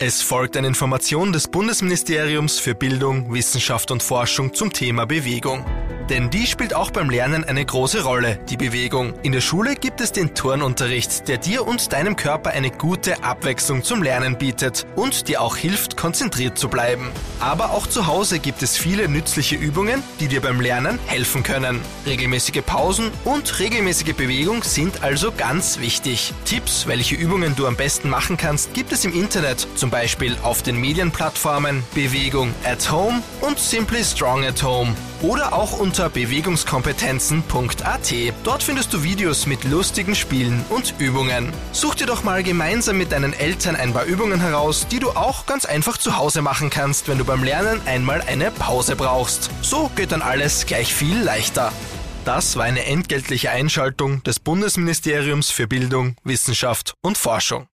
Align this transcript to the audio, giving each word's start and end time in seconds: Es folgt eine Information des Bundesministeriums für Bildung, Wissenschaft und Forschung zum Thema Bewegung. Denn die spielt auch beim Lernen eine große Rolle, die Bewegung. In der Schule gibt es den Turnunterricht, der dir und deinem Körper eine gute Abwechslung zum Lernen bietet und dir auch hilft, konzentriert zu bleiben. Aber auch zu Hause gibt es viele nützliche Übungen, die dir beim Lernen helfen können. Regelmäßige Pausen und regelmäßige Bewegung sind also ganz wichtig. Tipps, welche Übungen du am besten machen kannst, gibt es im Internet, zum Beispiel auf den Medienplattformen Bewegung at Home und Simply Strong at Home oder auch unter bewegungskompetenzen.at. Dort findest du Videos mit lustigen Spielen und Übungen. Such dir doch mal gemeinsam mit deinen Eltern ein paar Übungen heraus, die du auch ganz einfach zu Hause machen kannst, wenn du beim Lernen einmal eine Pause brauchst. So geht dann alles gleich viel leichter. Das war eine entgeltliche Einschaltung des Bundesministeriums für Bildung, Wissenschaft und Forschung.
Es 0.00 0.22
folgt 0.22 0.56
eine 0.56 0.68
Information 0.68 1.32
des 1.32 1.48
Bundesministeriums 1.48 2.60
für 2.60 2.76
Bildung, 2.76 3.32
Wissenschaft 3.32 3.90
und 3.90 4.00
Forschung 4.00 4.54
zum 4.54 4.72
Thema 4.72 5.06
Bewegung. 5.06 5.64
Denn 6.08 6.30
die 6.30 6.46
spielt 6.46 6.72
auch 6.72 6.90
beim 6.90 7.10
Lernen 7.10 7.44
eine 7.44 7.62
große 7.62 8.02
Rolle, 8.02 8.38
die 8.48 8.56
Bewegung. 8.56 9.12
In 9.22 9.32
der 9.32 9.42
Schule 9.42 9.74
gibt 9.74 10.00
es 10.00 10.10
den 10.10 10.34
Turnunterricht, 10.34 11.28
der 11.28 11.36
dir 11.36 11.66
und 11.66 11.92
deinem 11.92 12.16
Körper 12.16 12.50
eine 12.50 12.70
gute 12.70 13.22
Abwechslung 13.22 13.84
zum 13.84 14.02
Lernen 14.02 14.38
bietet 14.38 14.86
und 14.96 15.28
dir 15.28 15.42
auch 15.42 15.56
hilft, 15.56 15.98
konzentriert 15.98 16.56
zu 16.56 16.68
bleiben. 16.68 17.10
Aber 17.40 17.72
auch 17.72 17.86
zu 17.86 18.06
Hause 18.06 18.38
gibt 18.38 18.62
es 18.62 18.78
viele 18.78 19.06
nützliche 19.06 19.56
Übungen, 19.56 20.02
die 20.18 20.28
dir 20.28 20.40
beim 20.40 20.62
Lernen 20.62 20.98
helfen 21.04 21.42
können. 21.42 21.82
Regelmäßige 22.06 22.62
Pausen 22.64 23.10
und 23.24 23.58
regelmäßige 23.58 24.14
Bewegung 24.14 24.62
sind 24.62 25.02
also 25.02 25.30
ganz 25.30 25.78
wichtig. 25.78 26.32
Tipps, 26.46 26.86
welche 26.86 27.16
Übungen 27.16 27.54
du 27.54 27.66
am 27.66 27.76
besten 27.76 28.08
machen 28.08 28.38
kannst, 28.38 28.72
gibt 28.72 28.92
es 28.92 29.04
im 29.04 29.12
Internet, 29.12 29.68
zum 29.74 29.90
Beispiel 29.90 30.38
auf 30.42 30.62
den 30.62 30.80
Medienplattformen 30.80 31.82
Bewegung 31.94 32.54
at 32.64 32.90
Home 32.90 33.22
und 33.42 33.58
Simply 33.58 34.02
Strong 34.02 34.44
at 34.44 34.62
Home 34.62 34.94
oder 35.22 35.52
auch 35.52 35.78
unter 35.78 35.97
bewegungskompetenzen.at. 36.08 38.14
Dort 38.44 38.62
findest 38.62 38.92
du 38.92 39.02
Videos 39.02 39.46
mit 39.46 39.64
lustigen 39.64 40.14
Spielen 40.14 40.64
und 40.68 40.94
Übungen. 40.98 41.52
Such 41.72 41.96
dir 41.96 42.06
doch 42.06 42.22
mal 42.22 42.44
gemeinsam 42.44 42.98
mit 42.98 43.10
deinen 43.10 43.32
Eltern 43.32 43.74
ein 43.74 43.92
paar 43.92 44.04
Übungen 44.04 44.40
heraus, 44.40 44.86
die 44.88 45.00
du 45.00 45.10
auch 45.10 45.46
ganz 45.46 45.64
einfach 45.64 45.98
zu 45.98 46.16
Hause 46.16 46.42
machen 46.42 46.70
kannst, 46.70 47.08
wenn 47.08 47.18
du 47.18 47.24
beim 47.24 47.42
Lernen 47.42 47.80
einmal 47.86 48.20
eine 48.20 48.52
Pause 48.52 48.94
brauchst. 48.94 49.50
So 49.60 49.90
geht 49.96 50.12
dann 50.12 50.22
alles 50.22 50.66
gleich 50.66 50.94
viel 50.94 51.20
leichter. 51.20 51.72
Das 52.24 52.54
war 52.56 52.64
eine 52.64 52.84
entgeltliche 52.84 53.50
Einschaltung 53.50 54.22
des 54.22 54.38
Bundesministeriums 54.38 55.50
für 55.50 55.66
Bildung, 55.66 56.14
Wissenschaft 56.22 56.94
und 57.02 57.18
Forschung. 57.18 57.66